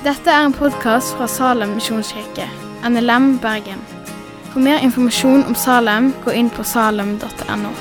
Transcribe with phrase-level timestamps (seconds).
[0.00, 2.46] Dette er en podkast fra Salem misjonskirke,
[2.88, 3.82] NLM Bergen.
[4.48, 7.72] For mer informasjon om Salem, gå inn på salem.no.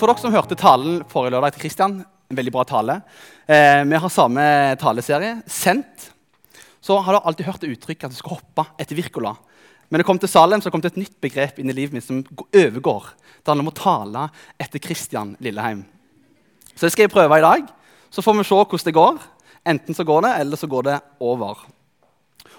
[0.00, 2.96] For dere som hørte talen forrige lørdag til Kristian, en veldig bra tale.
[3.44, 4.48] Eh, vi har samme
[4.80, 6.14] taleserie, Sendt.
[6.80, 9.36] Så har du alltid hørt det uttrykket at du skal hoppe etter Wirkola.
[9.90, 12.06] Men det kom til Salem, så kom det et nytt begrep inn i livet mitt
[12.06, 12.22] som
[12.54, 13.10] overgår.
[13.42, 14.28] Det handler om å tale
[14.62, 15.82] etter Kristian Lilleheim.
[16.76, 17.66] Så det skal jeg prøve i dag.
[18.10, 19.18] Så får vi se hvordan det går.
[19.74, 21.66] Enten så går det, eller så går det over.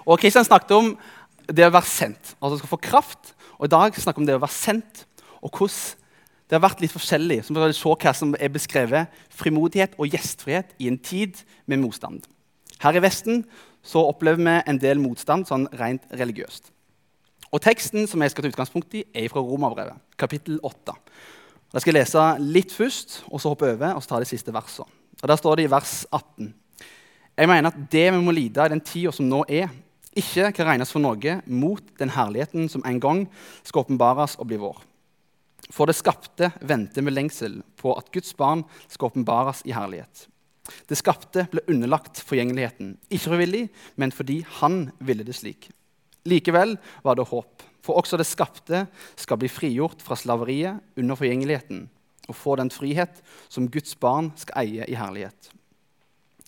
[0.04, 0.92] Og Kristian snakket om
[1.48, 2.36] det å være sendt.
[2.42, 3.32] Altså skal få kraft.
[3.58, 5.06] Og i dag snakker vi om det å være sendt,
[5.42, 5.98] og hvordan
[6.52, 7.38] det har vært litt forskjellig.
[7.48, 12.26] Så vi se hva som er beskrevet frimodighet og gjestfrihet i en tid med motstand.
[12.82, 13.46] Her i Vesten
[13.88, 16.74] så opplever vi en del motstand sånn rent religiøst.
[17.52, 20.94] Og Teksten som jeg skal ta utgangspunkt i, er fra Romerbrevet, kapittel 8.
[21.74, 24.88] Jeg skal lese litt først, og så hoppe over og så ta de siste versene.
[25.22, 26.54] Og Der står det i vers 18.
[27.38, 29.68] Jeg mener at det vi må lide i den tida som nå er,
[30.16, 33.26] ikke kan regnes for noe mot den herligheten som en gang
[33.64, 34.80] skal åpenbares og bli vår.
[35.72, 40.28] For det skapte venter med lengsel på at Guds barn skal åpenbares i herlighet.
[40.88, 43.64] Det skapte ble underlagt forgjengeligheten, ikke frivillig,
[43.96, 45.70] men fordi han ville det slik.
[46.28, 48.86] Likevel var det håp, for også det skapte
[49.20, 51.88] skal bli frigjort fra slaveriet under forgjengeligheten
[52.30, 55.50] og få den frihet som Guds barn skal eie i herlighet.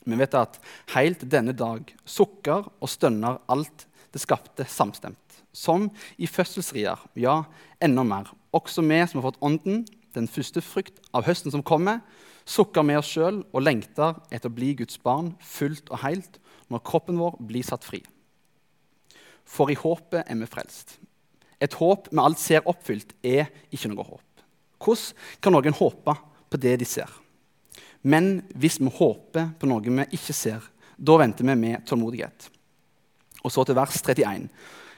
[0.04, 0.60] Vi vet at
[0.94, 5.18] helt denne dag sukker og stønner alt det skapte samstemt.
[5.54, 7.44] Som i fødselsrier, ja,
[7.82, 8.30] enda mer.
[8.54, 12.04] Også vi som har fått Ånden, den første frukt av høsten som kommer,
[12.46, 16.38] sukker med oss sjøl og lengter etter å bli Guds barn fullt og helt
[16.70, 18.04] når kroppen vår blir satt fri.
[19.46, 20.98] For i håpet er vi frelst.
[21.64, 24.46] Et håp vi alt ser oppfylt, er ikke noe håp.
[24.84, 26.16] Hvordan kan noen håpe
[26.52, 27.12] på det de ser?
[28.04, 30.64] Men hvis vi håper på noe vi ikke ser,
[30.98, 32.50] da venter vi med tålmodighet.
[33.44, 34.50] Og så til vers 31.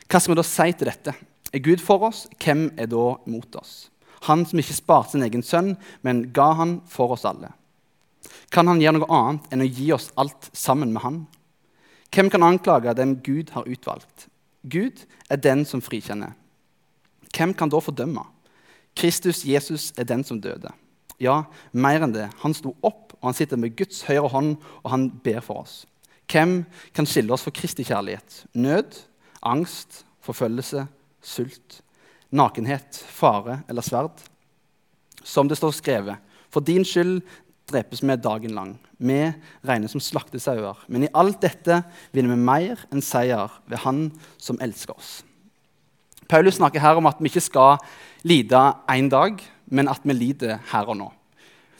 [0.06, 1.14] Hva skal vi da si til dette?
[1.54, 3.88] Er Gud for oss, hvem er da mot oss?
[4.26, 7.52] Han som ikke sparte sin egen sønn, men ga han for oss alle.
[8.54, 11.20] Kan han gjøre noe annet enn å gi oss alt sammen med han?
[12.14, 14.28] Hvem kan anklage den Gud har utvalgt?
[14.66, 16.34] Gud er den som frikjenner.
[17.36, 18.24] Hvem kan da fordømme?
[18.96, 20.72] Kristus Jesus er den som døde.
[21.22, 22.30] Ja, mer enn det.
[22.42, 25.84] Han sto opp, og han sitter med Guds høyre hånd, og han ber for oss.
[26.32, 26.64] Hvem
[26.96, 28.46] kan skille oss for Kristi kjærlighet?
[28.58, 28.98] Nød,
[29.46, 30.88] angst, forfølgelse,
[31.22, 31.82] sult,
[32.36, 34.24] nakenhet, fare eller sverd?
[35.24, 36.18] Som det står skrevet,
[36.50, 37.20] for din skyld
[37.70, 38.76] drepes vi dagen lang.
[38.98, 39.34] Vi
[39.66, 40.78] regnes som slaktesauer.
[40.88, 41.82] Men i alt dette
[42.14, 45.24] vinner vi mer enn seier ved Han som elsker oss.
[46.30, 47.78] Paulus snakker her om at vi ikke skal
[48.26, 51.12] lide én dag, men at vi lider her og nå.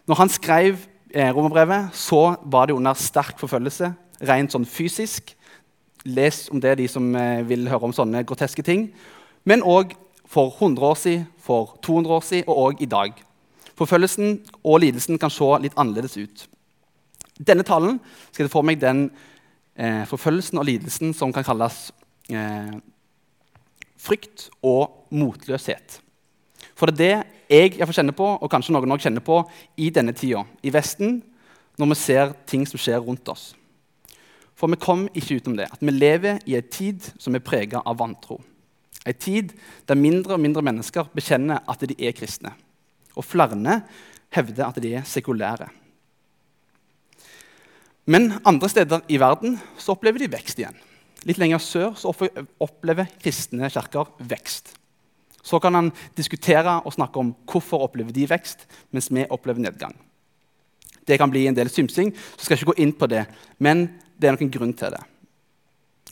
[0.06, 0.78] Når han skrev
[1.10, 3.90] eh, romerbrevet, så var det under sterk forfølgelse,
[4.22, 5.34] rent sånn fysisk.
[6.06, 8.92] Les om det, de som eh, vil høre om sånne groteske ting.
[9.46, 9.96] Men òg
[10.30, 13.18] for 100 år siden, for 200 år siden og òg i dag.
[13.76, 16.46] Forfølgelsen og lidelsen kan se litt annerledes ut.
[17.36, 18.00] Denne talen
[18.32, 19.10] skal jeg få meg den
[19.76, 21.90] eh, forfølgelsen og lidelsen som kan kalles
[22.32, 22.76] eh,
[24.00, 26.00] frykt og motløshet.
[26.76, 29.42] For det er det jeg får kjenne på, og kanskje noen også kjenner på,
[29.78, 31.20] i denne tida i Vesten,
[31.78, 33.52] når vi ser ting som skjer rundt oss.
[34.56, 37.84] For vi kom ikke utenom det, at vi lever i en tid som er prega
[37.84, 38.40] av vantro.
[39.06, 39.52] En tid
[39.86, 42.56] der mindre og mindre mennesker bekjenner at de er kristne.
[43.16, 43.82] Og flere
[44.36, 45.70] hevder at de er sekulære.
[48.06, 50.76] Men andre steder i verden så opplever de vekst igjen.
[51.26, 52.12] Litt lenger sør så
[52.62, 54.76] opplever kristne kirker vekst.
[55.46, 59.94] Så kan han diskutere og snakke om hvorfor opplever de vekst, mens vi opplever nedgang.
[61.06, 63.26] Det kan bli en del symsing, så skal jeg ikke gå inn på det.
[63.62, 63.88] Men
[64.18, 65.02] det er noen grunn til det.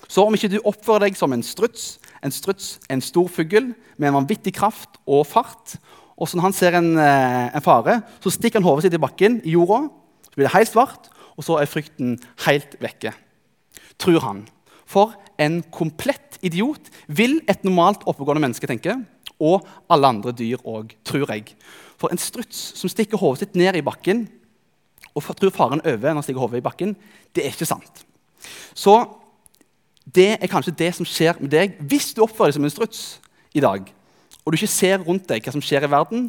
[0.09, 4.09] Så om ikke du oppfører deg som en struts, en struts, en stor fugl med
[4.09, 5.77] en vanvittig kraft og fart,
[6.17, 9.01] og så når han ser en, eh, en fare, så stikker han hodet sitt i
[9.01, 9.89] bakken, i jorda.
[10.29, 13.13] Så blir det helt svart, og så er frykten helt vekke.
[13.97, 14.43] Tror han.
[14.85, 18.95] For en komplett idiot vil et normalt oppegående menneske tenke.
[19.41, 21.55] Og alle andre dyr òg, tror jeg.
[21.97, 24.27] For en struts som stikker hodet sitt ned i bakken
[25.13, 26.95] og tror faren over når han stikker hodet i bakken,
[27.35, 28.05] det er ikke sant.
[28.73, 28.95] Så
[30.03, 33.03] det er kanskje det som skjer med deg hvis du oppfører deg som en struts
[33.55, 33.85] i dag
[34.43, 36.27] og du ikke ser rundt deg hva som skjer i verden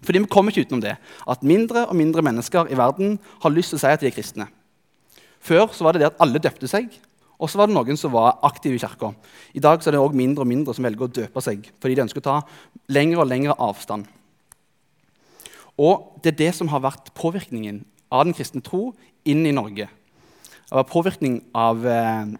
[0.00, 0.94] Fordi vi kommer ikke utenom det,
[1.28, 4.14] at mindre og mindre mennesker i verden har lyst til å si at de er
[4.14, 4.46] kristne.
[5.44, 6.88] Før så var det det at alle døpte seg,
[7.36, 9.10] og så var det noen som var aktive i kirka.
[9.52, 11.98] I dag så er det også mindre og mindre som velger å døpe seg fordi
[11.98, 12.38] de ønsker å ta
[12.96, 14.08] lengre og lengre avstand.
[15.80, 18.90] Og det er det som har vært påvirkningen av den kristne tro
[19.28, 19.88] inn i Norge.
[20.64, 22.32] Det var påvirkning av eh,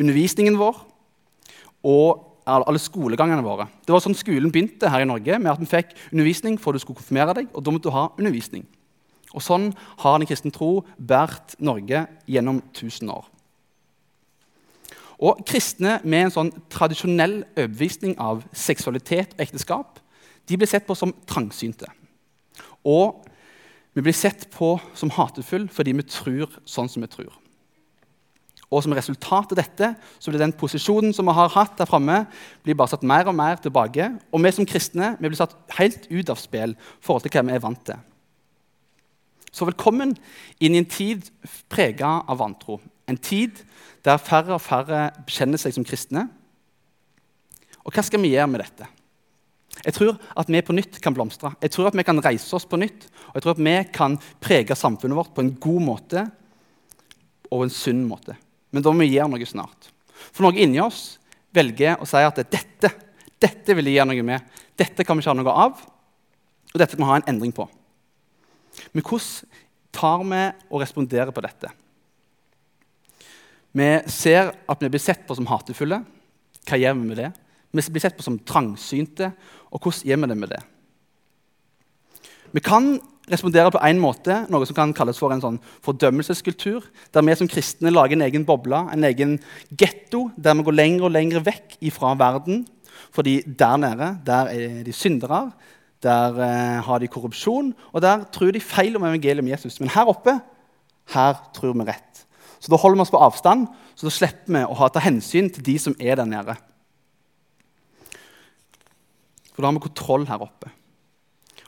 [0.00, 0.82] undervisningen vår
[1.86, 3.68] og alle skolegangene våre.
[3.86, 6.82] Det var sånn Skolen begynte her i Norge med at vi fikk undervisning for du
[6.82, 7.50] skulle konfirmere deg.
[7.54, 8.66] og da måtte du ha undervisning.
[9.34, 9.70] Og Sånn
[10.02, 13.28] har den kristne tro båret Norge gjennom 1000 år.
[15.20, 20.00] Og Kristne med en sånn tradisjonell overbevisning av seksualitet og ekteskap
[20.48, 21.86] de blir sett på som trangsynte.
[22.82, 23.20] Og
[23.94, 27.30] vi blir sett på som hatefulle fordi vi tror sånn som vi tror.
[28.70, 29.88] Og som resultat av dette
[30.22, 32.22] så blir den posisjonen som vi har hatt der framme,
[32.68, 34.06] bare satt mer og mer tilbake.
[34.30, 37.44] Og vi som kristne vi blir satt helt ut av spill i forhold til hva
[37.48, 37.98] vi er vant til.
[39.50, 40.14] Så velkommen
[40.62, 41.26] inn i en tid
[41.72, 42.78] prega av vantro.
[43.10, 43.58] En tid
[44.06, 46.28] der færre og færre bekjenner seg som kristne.
[47.82, 48.86] Og hva skal vi gjøre med dette?
[49.80, 51.50] Jeg tror at vi på nytt kan blomstre.
[51.62, 53.08] Jeg tror at vi kan reise oss på nytt.
[53.30, 56.24] Og jeg tror at vi kan prege samfunnet vårt på en god måte
[57.50, 58.36] og en sunn måte.
[58.70, 59.90] Men da må vi gjøre noe snart.
[60.30, 61.18] For noe inni oss
[61.54, 62.92] velger å si at dette,
[63.42, 64.62] dette vil jeg gjøre noe med.
[64.78, 65.82] Dette kan vi ikke ha noe av,
[66.70, 67.66] og dette kan vi ha en endring på.
[68.94, 69.60] Men hvordan
[69.94, 71.72] tar vi og responderer på dette?
[73.70, 76.00] Vi ser at vi blir sett på som hatefulle.
[76.66, 77.30] Hva gjør vi med det?
[77.70, 79.30] Vi blir sett på som trangsynte.
[79.70, 80.62] Og hvordan gjør vi det med det?
[82.50, 82.96] Vi kan
[83.30, 86.84] respondere på en måte, noe som kan kalles for en sånn fordømmelseskultur.
[87.14, 89.38] Der vi som kristne lager en egen boble, en egen
[89.70, 92.64] getto, der vi går lenger og lenger vekk fra verden.
[93.14, 95.50] Fordi der nede der er de syndere,
[96.02, 99.80] der eh, har de korrupsjon, og der tror de feil om evangeliet om Jesus.
[99.80, 100.38] Men her oppe
[101.14, 102.26] her tror vi rett.
[102.60, 105.48] Så Da holder vi oss på avstand, så da slipper vi å ha ta hensyn
[105.52, 106.56] til de som er der nede.
[109.52, 110.70] For da har vi kontroll her oppe.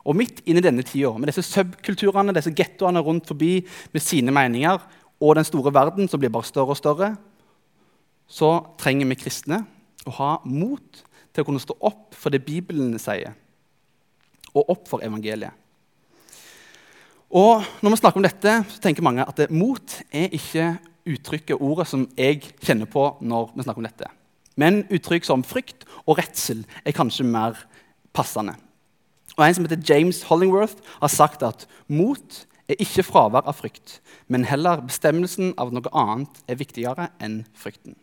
[0.02, 3.60] Og midt inni denne tida, med disse subkulturene, disse gettoene rundt forbi
[3.92, 4.80] med sine meninger,
[5.22, 7.12] og den store verden som blir bare større og større,
[8.26, 8.50] så
[8.80, 9.60] trenger vi kristne
[10.08, 11.02] å ha mot
[11.32, 13.36] til å kunne stå opp for det Bibelen sier,
[14.52, 15.52] og opp for evangeliet.
[17.32, 20.74] Og Når vi snakker om dette, så tenker mange at mot er ikke
[21.08, 24.10] uttrykket, ordet, som jeg kjenner på når vi snakker om dette.
[24.60, 27.56] Men uttrykk som frykt og redsel er kanskje mer
[28.12, 28.58] passende.
[29.36, 34.00] Og En som heter James Hollingworth, har sagt at mot er ikke fravær av frykt,
[34.28, 37.96] men heller bestemmelsen av noe annet er viktigere enn frykten.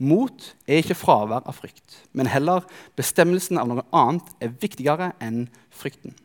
[0.00, 2.64] Mot er ikke fravær av frykt, men heller
[2.96, 5.44] bestemmelsen av noe annet er viktigere enn
[5.76, 6.16] frykten.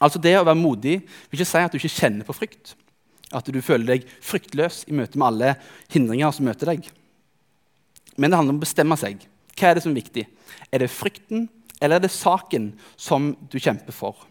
[0.00, 2.74] Altså Det å være modig vil ikke si at du ikke kjenner på frykt.
[3.30, 5.50] At du føler deg fryktløs i møte med alle
[5.92, 6.88] hindringer som møter deg.
[8.16, 9.22] Men det handler om å bestemme seg.
[9.54, 10.24] Hva er det som er viktig?
[10.72, 11.46] Er det frykten
[11.80, 14.26] eller er det saken som du kjemper for?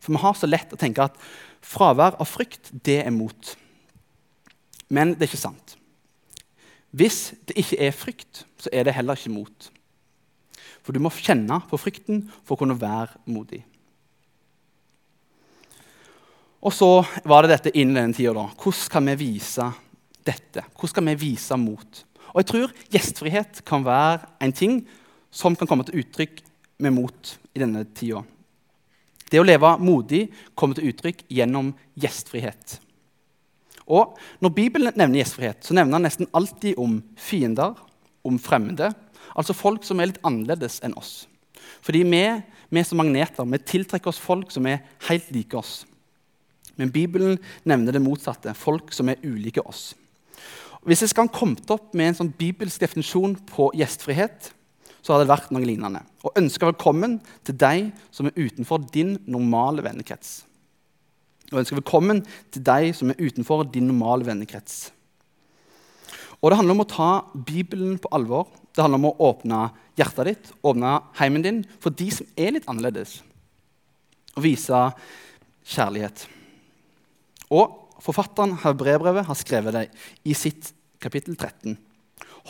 [0.00, 1.16] For vi har så lett å tenke at
[1.64, 3.54] fravær av frykt, det er mot.
[4.92, 5.76] Men det er ikke sant.
[6.96, 9.70] Hvis det ikke er frykt, så er det heller ikke mot.
[10.84, 13.64] For du må kjenne på frykten for å kunne være modig.
[16.66, 16.88] Og så
[17.26, 18.46] var det dette innen denne tida.
[18.58, 19.66] Hvordan kan vi vise
[20.26, 20.64] dette?
[20.74, 22.00] Hvordan skal vi vise mot?
[22.32, 24.80] Og jeg tror gjestfrihet kan være en ting
[25.34, 26.42] som kan komme til uttrykk
[26.78, 28.22] med mot i denne tida.
[29.30, 32.78] Det å leve modig kommer til uttrykk gjennom gjestfrihet.
[33.86, 37.74] Og Når Bibelen nevner gjestfrihet, så nevner han nesten alltid om fiender,
[38.26, 38.90] om fremmede.
[39.38, 41.26] Altså folk som er litt annerledes enn oss.
[41.86, 42.22] Fordi vi,
[42.70, 43.46] vi som magneter.
[43.46, 45.84] Vi tiltrekker oss folk som er helt like oss.
[46.76, 48.54] Men Bibelen nevner det motsatte.
[48.58, 49.94] Folk som er ulike oss.
[50.86, 54.52] Hvis jeg skal komme opp med en sånn bibelsk definisjon på gjestfrihet,
[55.02, 56.02] så har det vært noe lignende.
[56.26, 60.42] Og ønsker velkommen til deg som er utenfor din normale vennekrets.
[61.52, 62.24] Og ønsker velkommen
[62.54, 64.90] til deg som er utenfor din normale vennekrets.
[66.42, 68.50] Og Det handler om å ta Bibelen på alvor.
[68.74, 69.60] Det handler om å åpne
[69.96, 73.22] hjertet ditt, åpne heimen din for de som er litt annerledes,
[74.36, 74.82] og vise
[75.64, 76.26] kjærlighet.
[77.50, 79.86] Og Forfatteren av brevbrevet har skrevet det
[80.28, 80.68] i sitt
[81.02, 81.74] kapittel 13.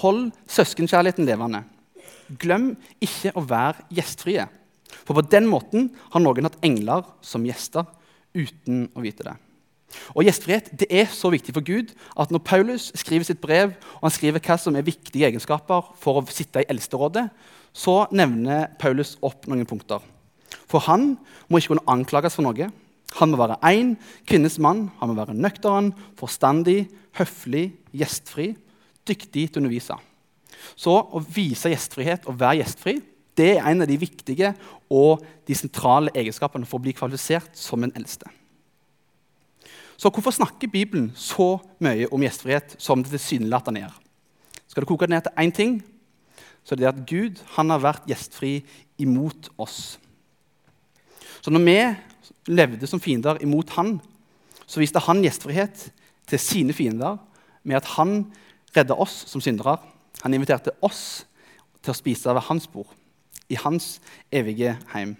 [0.02, 1.62] Hold søskenkjærligheten levende.
[2.40, 4.46] Glem ikke å være gjestfrie.
[5.06, 7.86] For på den måten har noen hatt engler som gjester
[8.36, 9.36] uten å vite det.
[10.18, 14.08] Og Gjestfrihet det er så viktig for Gud at når Paulus skriver sitt brev, og
[14.08, 17.28] han skriver hva som er viktige egenskaper for å sitte i eldsterådet,
[17.76, 20.02] så nevner Paulus opp noen punkter.
[20.66, 21.14] For han
[21.46, 22.70] må ikke kunne anklages for noe.
[23.20, 23.94] Han må være én
[24.28, 24.88] kvinnes mann.
[25.00, 28.50] Han må være nøktern, forstandig, høflig, gjestfri,
[29.06, 29.96] dyktig til å undervise.
[30.76, 32.98] Så å vise gjestfrihet og være gjestfri
[33.36, 34.54] Det er en av de viktige
[34.88, 38.24] og de sentrale egenskapene for å bli kvalifisert som en eldste.
[39.96, 43.98] Så hvorfor snakker Bibelen så mye om gjestfrihet som det tilsynelatende gjør?
[44.68, 45.76] Skal det koke ned til én ting,
[46.64, 48.58] så er det at Gud han har vært gjestfri
[49.00, 49.98] imot oss.
[51.40, 51.78] Så når vi
[52.56, 53.98] levde som fiender imot han,
[54.66, 55.86] så viste han gjestfrihet
[56.26, 57.20] til sine fiender
[57.62, 58.24] med at han
[58.76, 59.78] redda oss som syndere.
[60.26, 61.22] Han inviterte oss
[61.78, 62.90] til å spise ved hans bord,
[63.46, 64.00] i hans
[64.34, 65.12] evige heim.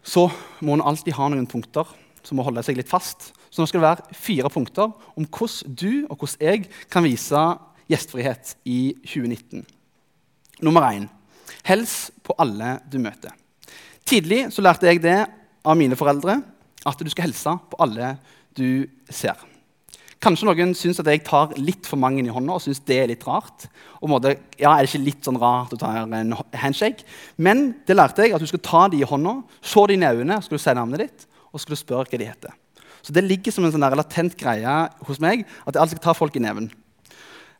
[0.00, 0.24] Så
[0.64, 1.90] må en alltid ha noen punkter
[2.24, 3.28] som må holde seg litt fast.
[3.52, 7.44] Så nå skal det være fire punkter om hvordan du og hvordan jeg kan vise
[7.92, 9.68] gjestfrihet i 2019.
[10.64, 11.10] Nummer én
[11.68, 13.36] hels på alle du møter.
[14.08, 15.20] Tidlig så lærte jeg det
[15.60, 16.40] av mine foreldre
[16.88, 18.14] at du skal hilse på alle
[18.56, 19.51] du ser.
[20.22, 23.08] Kanskje noen syns at jeg tar litt for mange i hånda og synes det er
[23.10, 23.66] litt rart.
[23.98, 27.02] Og måtte, ja, er det ikke litt sånn rart å ta en handshake?
[27.42, 30.38] Men det lærte jeg at du skal ta dem i hånda, se dem i øynene,
[30.44, 32.54] skal du si navnet ditt, og skal du spørre hva de heter.
[33.02, 34.76] Så Det ligger som en sånn latent greie
[35.08, 36.70] hos meg at jeg alltid skal ta folk i neven.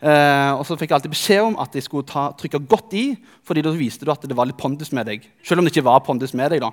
[0.03, 3.05] Uh, og så fikk jeg alltid beskjed om at jeg skulle ta, trykke godt i,
[3.47, 5.27] fordi da viste du at det var litt pondus med deg.
[5.47, 6.63] Selv om det ikke var pondus med deg.
[6.63, 6.71] da.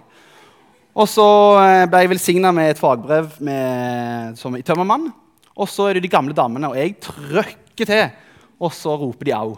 [0.98, 1.25] Og så
[1.58, 5.10] uh, ble jeg velsigna med et fagbrev med, som i tømmermann.
[5.57, 8.05] Og så er det de gamle damene, og jeg trykker til,
[8.59, 9.55] og så roper de au.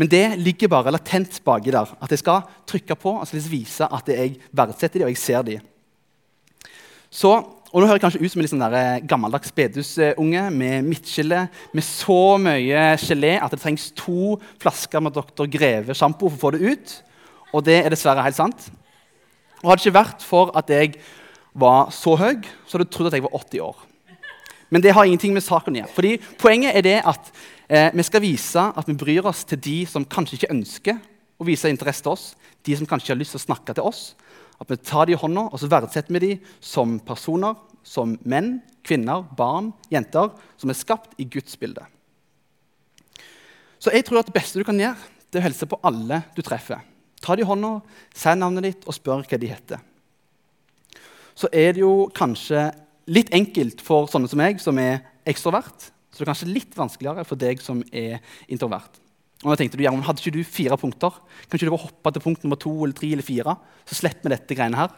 [0.00, 1.90] Men det ligger bare latent baki der.
[2.00, 5.66] At jeg skal trykke på og vise at jeg verdsetter dem, og jeg ser dem.
[7.10, 7.34] Så
[7.70, 8.62] og nå hører jeg kanskje ut som en liksom
[9.06, 15.46] gammeldags bedehusunge med midtskille med så mye gelé at det trengs to flasker med Dr.
[15.46, 16.96] Greve sjampo for å få det ut.
[17.54, 18.66] Og det er dessverre helt sant.
[19.62, 20.98] Og Hadde det ikke vært for at jeg
[21.62, 23.86] var så høy, så hadde du trodd at jeg var 80 år.
[24.70, 25.94] Men det har ingenting med saken å gjøre.
[25.94, 27.30] Fordi Poenget er det at
[27.66, 31.00] eh, vi skal vise at vi bryr oss til de som kanskje ikke ønsker
[31.40, 32.26] å vise interesse til oss,
[32.66, 34.12] de som kanskje har lyst til å snakke til oss,
[34.60, 38.58] at vi tar dem i hånda og så verdsetter vi dem som personer, som menn,
[38.84, 41.86] kvinner, barn, jenter, som er skapt i Guds bilde.
[43.80, 45.00] Så jeg tror at det beste du kan gjøre,
[45.30, 46.82] det er å hilse på alle du treffer.
[47.20, 47.72] Ta dem i hånda,
[48.16, 49.80] si navnet ditt og spør hva de heter.
[51.32, 52.68] Så er det jo kanskje
[53.10, 55.90] litt enkelt for sånne som meg, som er ekstrovert.
[56.10, 58.18] Så det er kanskje litt vanskeligere for deg som er
[58.50, 58.98] introvert.
[59.40, 61.16] Og jeg tenkte du, Gjermund, Hadde ikke du fire punkter?
[61.48, 63.56] Kan ikke du hoppe til punkt nummer to eller tre eller fire?
[63.88, 64.92] Så slipper vi dette greiene her.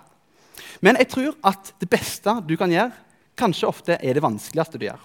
[0.82, 2.90] Men jeg tror at det beste du kan gjøre,
[3.38, 5.04] kanskje ofte er det vanskeligste du gjør.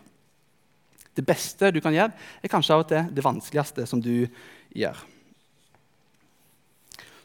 [1.17, 4.27] Det beste du kan gjøre, er kanskje av og til det vanskeligste som du
[4.77, 4.99] gjør.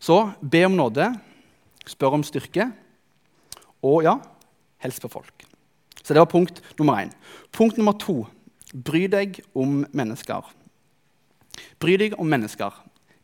[0.03, 1.11] Så be om nåde,
[1.87, 2.71] spør om styrke,
[3.83, 4.17] og ja,
[4.83, 5.52] helst på folk.
[6.03, 7.13] Så det var punkt nummer én.
[7.53, 8.25] Punkt nummer to
[8.73, 10.47] bry deg om mennesker.
[11.83, 12.75] Bry deg om mennesker.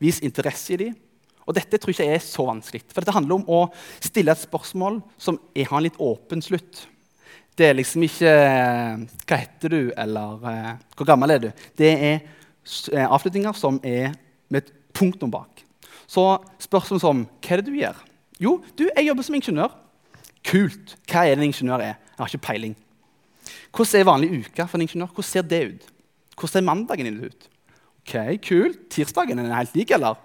[0.03, 0.97] Vis interesse i dem.
[1.49, 2.83] Og dette tror jeg ikke er så vanskelig.
[2.93, 3.61] For dette handler om å
[4.05, 6.85] stille et spørsmål som har en litt åpen slutt.
[7.59, 8.33] Det er liksom ikke
[9.27, 12.21] 'Hva heter du?' eller 'Hvor gammel er du?' Det er
[12.93, 14.15] eh, avslutninger som er
[14.49, 15.65] med et punktum bak.
[16.07, 18.05] Så spørsmål som 'Hva er det du gjør?'
[18.41, 19.75] Jo, du, jeg jobber som ingeniør.
[20.45, 20.97] Kult.
[21.11, 21.95] Hva er det en ingeniør er?
[22.19, 22.75] Jeg har ikke peiling.
[23.71, 25.13] Hvordan er vanlig uke for en ingeniør?
[25.15, 25.85] Hvordan ser det ut?
[26.35, 27.47] Hvordan ser mandagen din ut?
[28.03, 28.81] Ok, kult.
[28.91, 30.19] Tirsdagen er helt lik, eller?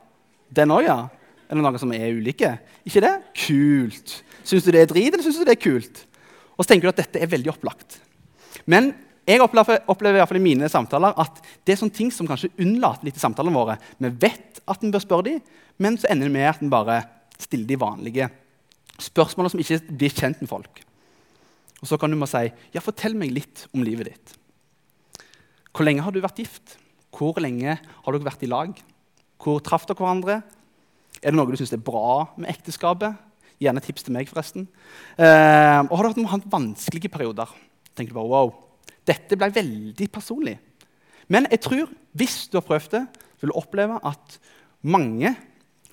[0.49, 0.97] Den òg, ja?
[1.45, 2.55] Er det noen som er ulike?
[2.87, 3.13] Ikke det?
[3.45, 4.15] Kult.
[4.41, 6.05] Syns du det er drit, eller syns du det er kult?
[6.57, 7.99] Og så tenker du at dette er veldig opplagt.
[8.65, 8.93] Men
[9.27, 12.27] jeg opplever, opplever i, hvert fall i mine samtaler at det er sånne ting som
[12.27, 13.77] kanskje unnlater litt i samtalene våre.
[14.01, 15.43] Vi vet at vi bør spørre dem,
[15.77, 17.03] men så ender det med at vi bare
[17.39, 18.27] stiller de vanlige
[19.01, 20.83] spørsmålene som ikke blir kjent med folk.
[21.83, 24.33] Og så kan du må si ja, fortell meg litt om livet ditt.
[25.73, 26.77] Hvor lenge har du vært gift?
[27.13, 28.71] Hvor lenge har dere vært i lag?
[29.43, 30.39] Hvor traff dere hverandre?
[31.19, 33.19] Er det noe du syns er bra med ekteskapet?
[33.61, 34.65] Gjerne tips til meg, forresten.
[35.19, 37.51] Eh, og har du hatt vanskelige perioder?
[37.93, 38.53] Tenker du bare, wow,
[39.03, 40.55] Dette ble veldig personlig.
[41.27, 43.03] Men jeg tror, hvis du har prøvd det,
[43.41, 44.37] vil du oppleve at
[44.87, 45.33] mange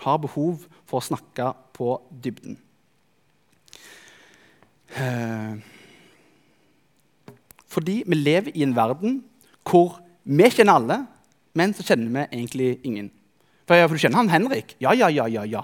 [0.05, 2.55] har behov for å snakke på dybden.
[4.95, 5.59] Eh,
[7.71, 9.21] fordi vi lever i en verden
[9.67, 10.99] hvor vi kjenner alle,
[11.55, 13.11] men så kjenner vi egentlig ingen.
[13.69, 14.75] For, for du kjenner han Henrik?
[14.83, 15.29] Ja, ja, ja.
[15.31, 15.63] ja, ja.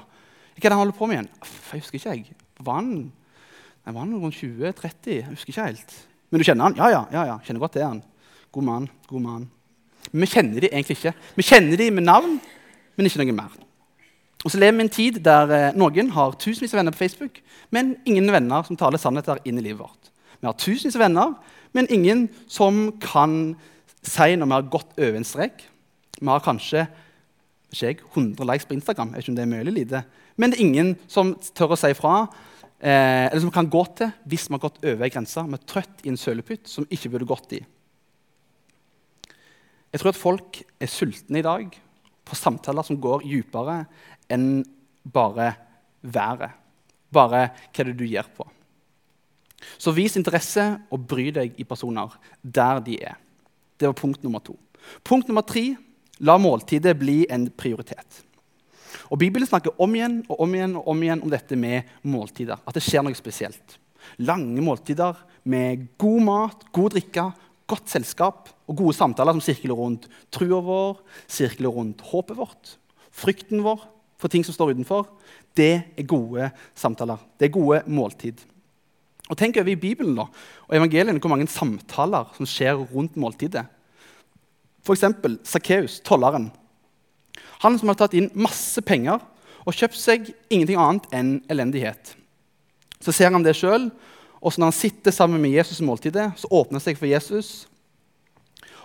[0.57, 1.31] Hva er det han holder på med igjen?
[1.73, 2.15] Jeg husker ikke.
[2.15, 2.37] jeg.
[2.65, 2.93] Var han,
[3.85, 5.11] var han rundt 20-30?
[5.11, 5.97] Jeg husker ikke helt.
[6.31, 6.79] Men du kjenner han?
[6.79, 7.03] Ja, ja.
[7.13, 7.37] ja, ja.
[7.45, 8.03] Kjenner godt til han.
[8.55, 8.89] God mann.
[9.11, 9.51] god mann.
[10.13, 11.13] Men vi kjenner de egentlig ikke.
[11.37, 12.39] Vi kjenner de med navn,
[12.97, 13.59] men ikke noe mer.
[14.45, 17.03] Og så lever vi i en tid der eh, noen har tusenvis av venner på
[17.03, 17.41] Facebook,
[17.75, 20.13] men ingen venner som taler sannheter inn i livet vårt.
[20.39, 21.33] Vi har tusenvis av venner,
[21.76, 23.54] men ingen som kan
[24.06, 25.66] si når vi har gått over en strek.
[26.16, 26.87] Vi har kanskje
[27.75, 29.12] ikke jeg, 100 likes på Instagram.
[29.12, 30.02] Jeg vet ikke om det er eller lite.
[30.37, 32.28] Men det er ingen som tør å si fra,
[32.80, 36.04] eh, eller som kan gå til hvis vi har gått over ei grense med trøtt
[36.04, 37.61] i en sølepytt som vi ikke burde gått i.
[39.92, 41.76] Jeg tror at folk er sultne i dag
[42.25, 43.87] på samtaler som går dypere
[44.28, 44.64] enn
[45.04, 45.54] bare
[46.02, 46.52] været.
[47.12, 48.47] Bare hva det er du gjør på.
[49.79, 53.17] Så vis interesse og bry deg i personer der de er.
[53.77, 54.57] Det var punkt nummer to.
[55.05, 55.75] Punkt nummer tre
[56.25, 58.23] la måltidet bli en prioritet.
[59.13, 62.61] Og Bibelen snakker om igjen og om igjen og om igjen om dette med måltider.
[62.67, 63.77] At det skjer noe spesielt.
[64.23, 67.27] Lange måltider med god mat, god drikke,
[67.71, 72.77] godt selskap og gode samtaler som sirkler rundt trua vår, sirkler rundt håpet vårt,
[73.15, 73.85] frykten vår
[74.21, 75.09] for ting som står utenfor.
[75.57, 77.21] Det er gode samtaler.
[77.39, 78.41] Det er gode måltid.
[79.26, 80.28] Og Tenk over i Bibelen da,
[80.66, 83.64] og evangeliene hvor mange samtaler som skjer rundt måltidet.
[84.87, 85.02] F.eks.
[85.50, 86.52] Sakkeus, tolleren.
[87.64, 89.18] Han som har tatt inn masse penger
[89.66, 92.14] og kjøpt seg ingenting annet enn elendighet.
[93.02, 93.88] Så ser han det sjøl,
[94.38, 97.11] og så når han sitter sammen med Jesus i måltidet, så åpner han seg for
[97.11, 97.66] Jesus.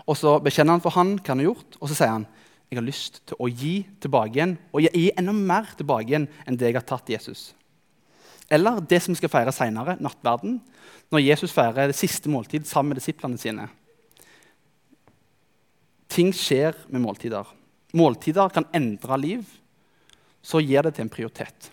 [0.09, 2.29] Og så bekjenner han for han hva han har gjort, og så sier han
[2.71, 6.55] jeg har lyst til å gi tilbake igjen, og gi enda mer tilbake igjen enn
[6.55, 7.49] det jeg har tatt Jesus.
[8.51, 10.57] Eller det som vi skal feire senere, nattverden,
[11.11, 13.67] når Jesus feirer det siste måltid sammen med disiplene sine.
[16.11, 17.47] Ting skjer med måltider.
[17.95, 19.45] Måltider kan endre liv.
[20.43, 21.69] Så gir det til en prioritet.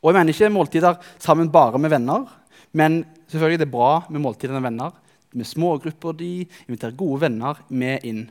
[0.00, 2.26] Og jeg mener ikke måltider sammen bare med venner,
[2.72, 4.96] men selvfølgelig det er bra med måltider med venner.
[5.34, 6.32] Med smågrupper de
[6.68, 8.26] inviterer gode venner med inn.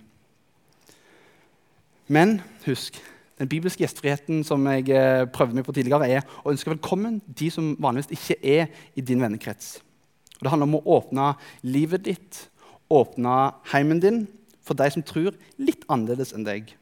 [2.07, 2.99] Men husk,
[3.39, 7.49] den bibelske gjestfriheten som jeg eh, prøvde meg på tidligere, er å ønske velkommen de
[7.53, 9.79] som vanligvis ikke er i din vennekrets.
[10.37, 11.31] Og det handler om å åpne
[11.65, 12.43] livet ditt,
[12.93, 14.23] åpne heimen din,
[14.63, 16.75] for de som tror litt annerledes enn deg.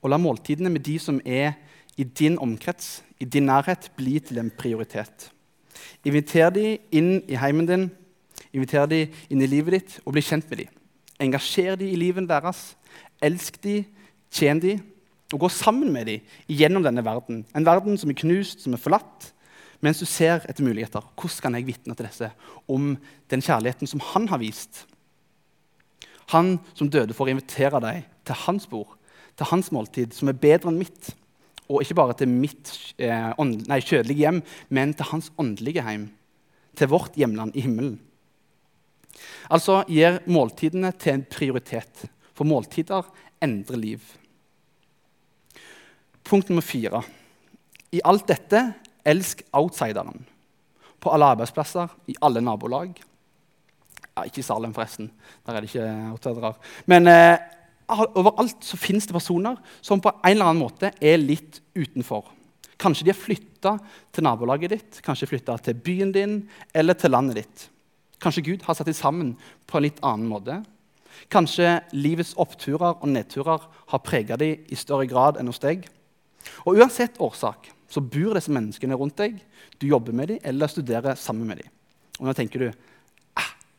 [0.00, 1.58] Og la måltidene med de som er
[2.00, 5.28] i din omkrets, i din nærhet, bli til en prioritet.
[6.08, 7.90] Inviter de inn i heimen din,
[8.56, 10.76] inviter de inn i livet ditt og bli kjent med dem.
[11.20, 12.70] Engasjer de i livet deres,
[13.20, 13.82] elsk de,
[14.32, 14.78] tjen de,
[15.30, 17.44] og gå sammen med dem gjennom denne verden.
[17.54, 19.30] En verden som er knust, som er forlatt,
[19.80, 21.04] mens du ser etter muligheter.
[21.16, 22.30] Hvordan kan jeg vitne til disse
[22.70, 22.92] om
[23.32, 24.84] den kjærligheten som han har vist?
[26.34, 28.92] Han som døde for å invitere deg til hans bord,
[29.38, 31.14] til hans måltid, som er bedre enn mitt.
[31.70, 34.40] Og ikke bare til mitt eh, nei, kjødelige hjem,
[34.74, 36.08] men til hans åndelige hjem.
[36.78, 37.98] Til vårt hjemland i himmelen.
[39.50, 43.06] Altså gir måltidene til en prioritet, for måltider
[43.42, 44.02] endrer liv.
[46.24, 47.02] Punkt nummer fire.
[47.92, 48.64] I alt dette
[49.06, 50.26] elsk outsideren.
[51.00, 52.92] På alle arbeidsplasser, i alle nabolag,
[54.10, 55.08] ja, ikke i Salem, forresten.
[55.46, 56.52] Der er det ikke outsidere.
[56.90, 57.38] Men eh,
[57.88, 62.28] overalt så finnes det personer som på en eller annen måte er litt utenfor.
[62.80, 63.74] Kanskje de har flytta
[64.12, 66.36] til nabolaget ditt, kanskje flytta til byen din
[66.74, 67.66] eller til landet ditt.
[68.20, 69.32] Kanskje Gud har satt dem sammen
[69.68, 70.60] på en litt annen måte.
[71.32, 75.84] Kanskje livets oppturer og nedturer har prega dem i større grad enn hos deg.
[76.64, 79.40] Og Uansett årsak så bor disse menneskene rundt deg.
[79.80, 81.72] Du jobber med dem eller studerer sammen med dem.
[82.20, 82.70] Og nå tenker du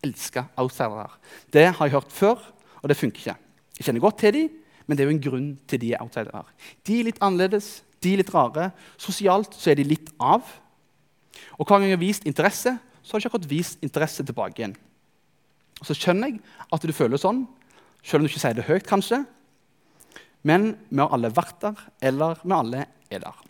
[0.01, 1.09] elsker outsidere.
[1.53, 2.41] Det har jeg hørt før,
[2.81, 3.37] og det funker ikke.
[3.77, 4.49] Jeg kjenner godt til dem,
[4.87, 6.43] men det er jo en grunn til de er outsidere.
[6.87, 8.71] De er litt annerledes, de er litt rare.
[8.99, 10.41] Sosialt så er de litt av.
[11.57, 14.61] Og hver gang jeg har vist interesse, så har jeg ikke akkurat vist interesse tilbake
[14.61, 14.75] igjen.
[15.81, 16.41] Og Så skjønner jeg
[16.73, 17.45] at du føler sånn,
[18.03, 19.23] selv om du ikke sier det høyt, kanskje.
[20.43, 23.41] Men vi har alle vært der, eller vi alle er der.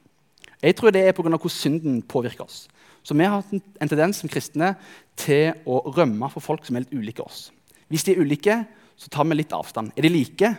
[0.61, 1.23] Jeg tror det er pga.
[1.23, 2.67] hvordan synden påvirker oss.
[3.03, 4.75] Så vi har en tendens som kristne
[5.17, 7.51] til å rømme for folk som er litt ulike oss.
[7.89, 9.91] Hvis de er ulike, så tar vi litt avstand.
[9.97, 10.53] Er de like,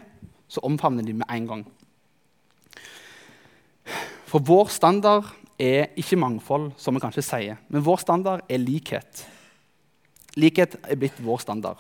[0.48, 1.62] så omfavner de med en gang.
[4.26, 9.26] For vår standard er ikke mangfold, som vi kanskje sier, men vår standard er likhet.
[10.40, 11.78] Likhet er blitt vår standard.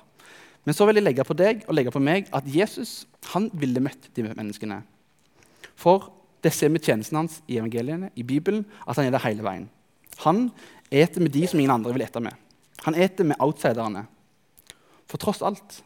[0.64, 3.82] Men så vil jeg legge på deg og legge på meg at Jesus han ville
[3.82, 4.82] møtt de menneskene.
[5.78, 6.10] For
[6.42, 9.68] det ser vi tjenesten hans i evangeliene, i Bibelen, at han er det hele veien.
[10.22, 10.48] Han
[10.90, 12.34] eter med de som ingen andre vil ete med.
[12.86, 14.04] Han eter med outsiderne.
[15.10, 15.80] For tross alt,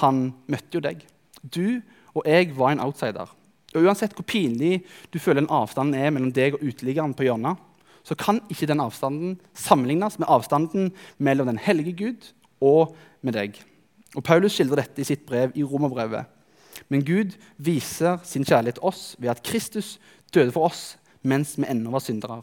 [0.00, 1.04] han møtte jo deg.
[1.42, 1.80] Du
[2.16, 3.28] og jeg var en outsider.
[3.76, 7.60] Og Uansett hvor pinlig du føler den avstanden er mellom deg og uteliggeren på hjørnet,
[8.04, 12.30] så kan ikke den avstanden sammenlignes med avstanden mellom den hellige Gud
[12.64, 13.58] og med deg.
[14.18, 16.26] Og Paulus skildrer dette i sitt brev i Romerbrevet.
[16.90, 19.96] Men Gud viser sin kjærlighet til oss ved at Kristus
[20.34, 22.42] døde for oss mens vi ennå var syndere.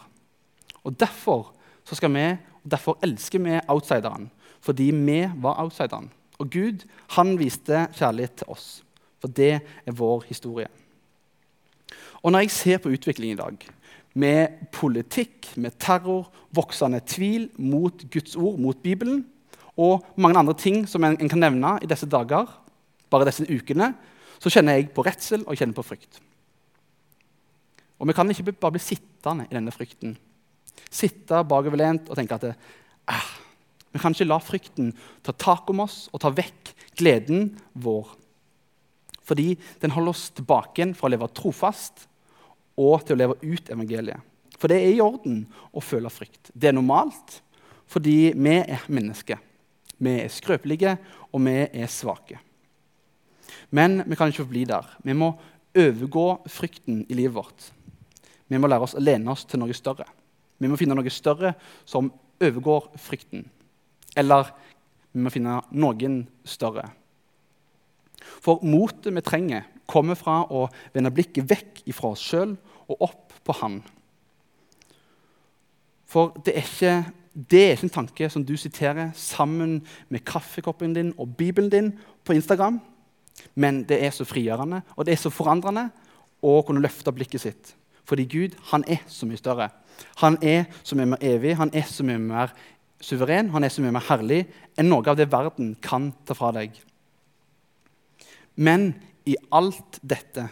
[0.83, 1.51] Og Derfor
[1.85, 2.25] skal vi,
[2.63, 6.09] og derfor elsker vi outsideren, fordi vi var outsideren.
[6.39, 8.83] Og Gud han viste kjærlighet til oss,
[9.19, 10.67] for det er vår historie.
[12.23, 13.67] Og når jeg ser på utviklingen i dag,
[14.15, 19.25] med politikk, med terror, voksende tvil mot Guds ord, mot Bibelen,
[19.75, 22.47] og mange andre ting som en, en kan nevne i disse dager,
[23.11, 23.91] bare disse ukene,
[24.39, 26.19] så kjenner jeg på redsel og jeg kjenner på frykt.
[27.99, 30.15] Og vi kan ikke bare bli sittende i denne frykten.
[30.91, 32.53] Sitte bakoverlent og tenke at det,
[33.11, 33.31] ah,
[33.95, 34.91] vi kan ikke la frykten
[35.23, 38.11] ta tak om oss og ta vekk gleden vår.
[39.25, 42.05] Fordi den holder oss tilbake fra å leve trofast
[42.75, 44.19] og til å leve ut evangeliet.
[44.59, 45.43] For det er i orden
[45.75, 46.51] å føle frykt.
[46.53, 47.39] Det er normalt
[47.91, 49.39] fordi vi er mennesker.
[49.97, 50.97] Vi er skrøpelige,
[51.31, 52.39] og vi er svake.
[53.71, 54.87] Men vi kan ikke forbli der.
[55.03, 55.31] Vi må
[55.75, 57.71] overgå frykten i livet vårt.
[58.47, 60.05] Vi må lære oss å lene oss til noe større.
[60.59, 61.55] Vi må finne noe større
[61.87, 63.47] som overgår frykten.
[64.15, 64.51] Eller
[65.11, 66.87] vi må finne noen større.
[68.43, 72.55] For motet vi trenger, kommer fra å vende blikket vekk fra oss sjøl
[72.89, 73.79] og opp på Han.
[76.09, 76.93] For det er, ikke,
[77.35, 81.93] det er ikke en tanke som du siterer sammen med kaffekoppen din og Bibelen din
[82.23, 82.79] på Instagram.
[83.55, 85.89] Men det er så frigjørende og det er så forandrende
[86.45, 87.73] å kunne løfte blikket sitt.
[88.07, 89.69] Fordi Gud han er så mye større.
[90.21, 92.53] Han er så mye mer evig, han er så mye mer
[93.03, 94.45] suveren, han er så mye mer herlig
[94.77, 96.71] enn noe av det verden kan ta fra deg.
[98.55, 98.93] Men
[99.27, 100.47] i alt dette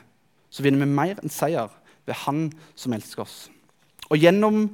[0.51, 1.71] så vinner vi mer enn seier
[2.03, 3.47] ved Han som elsker oss.
[4.11, 4.65] Og gjennom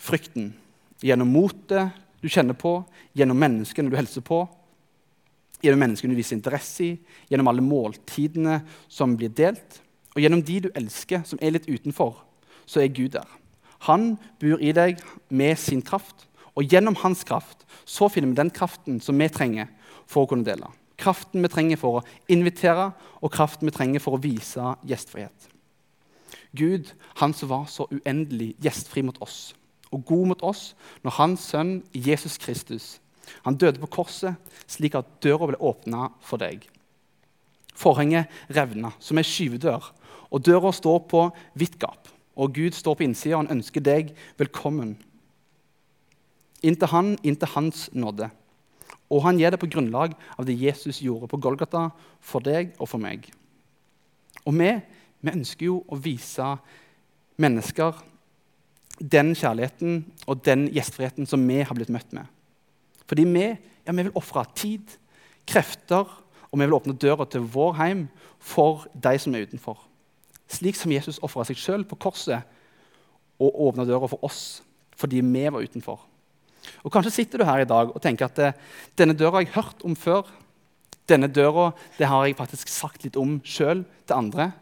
[0.00, 0.54] frykten,
[1.02, 2.78] gjennom motet du kjenner på,
[3.18, 4.44] gjennom menneskene du hilser på,
[5.62, 6.90] gjennom menneskene du viser interesse i,
[7.30, 8.60] gjennom alle måltidene
[8.90, 9.80] som blir delt,
[10.14, 12.20] og gjennom de du elsker, som er litt utenfor,
[12.66, 13.26] så er Gud der.
[13.88, 15.00] Han bor i deg
[15.34, 19.70] med sin kraft, og gjennom hans kraft så finner vi den kraften som vi trenger
[20.06, 20.68] for å kunne dele.
[21.00, 25.48] Kraften vi trenger for å invitere, og kraften vi trenger for å vise gjestfrihet.
[26.54, 29.54] Gud, han som var så uendelig gjestfri mot oss
[29.92, 30.72] og god mot oss
[31.04, 32.96] når hans sønn Jesus Kristus
[33.46, 34.36] han døde på korset
[34.70, 36.64] slik at døra ble åpna for deg.
[37.72, 39.88] Forhenget revna som ei skyvedør,
[40.32, 41.24] og døra står på
[41.58, 42.10] vidt gap.
[42.36, 44.94] Og Gud står på innsida og han ønsker deg velkommen.
[46.62, 48.30] Inntil han, inntil hans nåde.
[49.12, 52.88] Og han gir det på grunnlag av det Jesus gjorde på Golgata for deg og
[52.88, 53.26] for meg.
[54.46, 54.70] Og vi,
[55.20, 56.54] vi ønsker jo å vise
[57.42, 57.98] mennesker
[59.00, 62.26] den kjærligheten og den gjestfriheten som vi har blitt møtt med.
[63.08, 63.46] Fordi vi,
[63.86, 64.98] ja, vi vil ofre tid,
[65.48, 66.06] krefter,
[66.52, 68.06] og vi vil åpne døra til vår heim
[68.38, 69.80] for de som er utenfor.
[70.52, 72.44] Slik som Jesus ofra seg sjøl på korset
[73.42, 74.60] og åpna døra for oss
[75.00, 75.98] fordi vi var utenfor.
[76.84, 78.58] Og Kanskje sitter du her i dag og tenker at eh,
[78.98, 80.28] denne døra har jeg hørt om før.
[81.10, 84.52] Denne døra det har jeg faktisk sagt litt om sjøl til andre.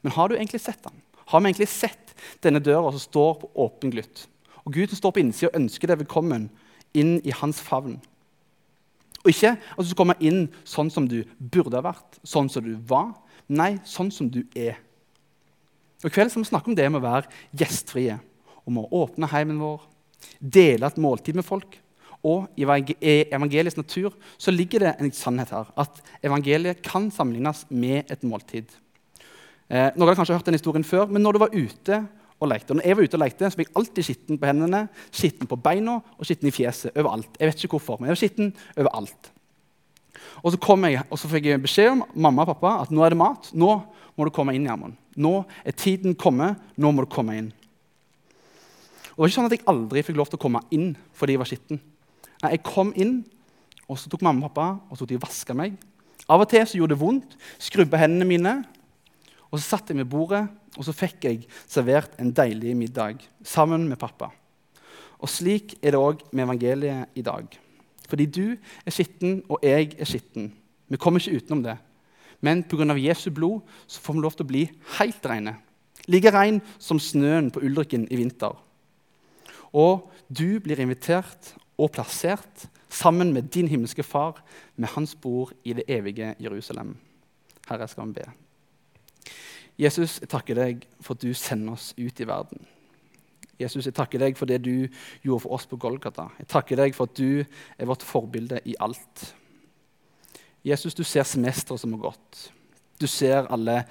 [0.00, 0.96] Men har du egentlig sett den?
[1.28, 2.03] Har vi egentlig sett
[2.44, 4.26] denne døra som står på åpen glutt?
[4.64, 6.48] Og Gud som står på innsida ønsker deg velkommen
[6.96, 7.98] inn i hans favn.
[9.24, 12.64] Og ikke at du skal komme inn sånn som du burde ha vært, sånn som
[12.64, 13.14] du var.
[13.48, 14.76] Nei, sånn som du er.
[16.02, 18.18] Og I kveld skal vi snakke om det med å være gjestfrie,
[18.68, 19.80] om å åpne heimen vår,
[20.40, 21.78] dele et måltid med folk.
[22.24, 28.12] Og i evangeliets natur så ligger det en sannhet her, at evangeliet kan sammenlignes med
[28.12, 28.68] et måltid.
[29.70, 32.00] Eh, noen har kanskje hørt den historien før, men når du var ute
[32.40, 32.72] og lekte.
[32.72, 34.82] Og når jeg var ute og lekte, så fikk jeg alltid skitten på hendene,
[35.14, 36.92] skitten på beina og skitten i fjeset.
[36.98, 37.38] Overalt.
[37.40, 39.30] Jeg vet ikke hvorfor, men jeg var skitten overalt.
[40.42, 43.04] Og så, kom jeg, og så fikk jeg beskjed om mamma og pappa at nå
[43.04, 43.50] er det mat.
[43.56, 43.70] Nå
[44.14, 44.96] må du komme inn, Gjermund.
[45.20, 46.60] Nå er tiden kommet.
[46.76, 47.52] Nå må du komme inn.
[49.14, 51.36] Og Det var ikke sånn at jeg aldri fikk lov til å komme inn fordi
[51.36, 51.80] jeg var skitten.
[52.42, 53.22] Nei, Jeg kom inn,
[53.88, 55.76] og så tok mamma og pappa og så de vaska meg.
[56.28, 57.36] Av og til så gjorde det vondt.
[57.62, 58.54] Skrubba hendene mine.
[59.54, 60.42] Og så satt jeg ved bordet
[60.74, 64.32] og så fikk jeg servert en deilig middag sammen med pappa.
[65.22, 67.46] Og slik er det òg med evangeliet i dag.
[68.10, 70.50] Fordi du er skitten, og jeg er skitten.
[70.90, 71.78] Vi kommer ikke utenom det.
[72.44, 72.98] Men pga.
[72.98, 74.64] Jesu blod så får vi lov til å bli
[74.98, 75.56] helt reine.
[76.10, 78.58] Like rein som snøen på Ulriken i vinter.
[79.72, 84.42] Og du blir invitert og plassert sammen med din himmelske far
[84.76, 86.96] med hans bord i det evige Jerusalem.
[87.70, 88.43] Herre, skal vi be.
[89.80, 92.66] Jesus, jeg takker deg for at du sender oss ut i verden.
[93.58, 94.86] Jesus, jeg takker deg for det du
[95.22, 96.28] gjorde for oss på Golgata.
[96.40, 99.28] Jeg takker deg for at du er vårt forbilde i alt.
[100.66, 102.48] Jesus, du ser semesteret som har gått.
[102.98, 103.82] Du ser alle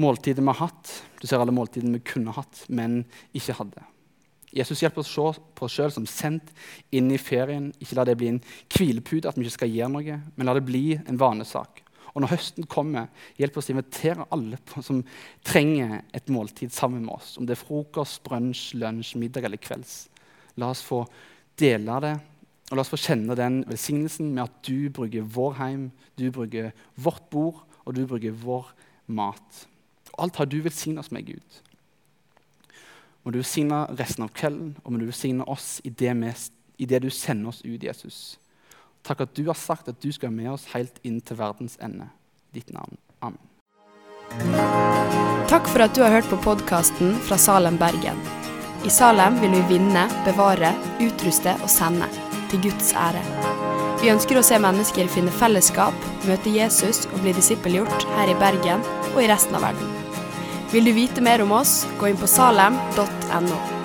[0.00, 0.92] måltider vi har hatt.
[1.20, 3.02] Du ser alle måltidene vi kunne hatt, men
[3.36, 3.84] ikke hadde.
[4.50, 6.50] Jesus hjelper oss å se på oss sjøl som sendt
[6.94, 7.70] inn i ferien.
[7.78, 8.42] Ikke la det bli en
[8.74, 11.84] hvilepute at vi ikke skal gjøre noe, men la det bli en vanesak.
[12.14, 15.02] Og når høsten kommer, hjelp oss å invitere alle som
[15.46, 17.36] trenger et måltid sammen med oss.
[17.38, 20.08] Om det er frokost, brunsj, lunsj, middag eller kvelds.
[20.58, 21.04] La oss få
[21.60, 22.14] dele det,
[22.70, 26.70] og la oss få kjenne den velsignelsen med at du bruker vår heim, du bruker
[26.94, 28.68] vårt bord, og du bruker vår
[29.10, 29.64] mat.
[30.20, 31.58] Alt har du velsignet oss med, Gud.
[33.22, 36.38] Må du velsigne resten av kvelden, og må du velsigne oss i det, med,
[36.78, 38.38] i det du sender oss ut, Jesus.
[39.10, 41.74] Takk at du har sagt at du skal være med oss helt inn til verdens
[41.82, 42.06] ende.
[42.54, 42.94] Ditt navn.
[43.26, 43.42] Amen.
[45.50, 48.20] Takk for at du har hørt på podkasten fra Salem, Bergen.
[48.86, 50.70] I Salem vil vi vinne, bevare,
[51.02, 52.06] utruste og sende.
[52.52, 53.24] Til Guds ære.
[54.00, 58.86] Vi ønsker å se mennesker finne fellesskap, møte Jesus og bli disippelgjort her i Bergen
[59.10, 59.90] og i resten av verden.
[60.70, 63.79] Vil du vite mer om oss, gå inn på salem.no.